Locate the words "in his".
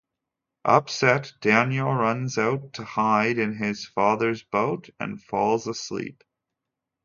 3.37-3.85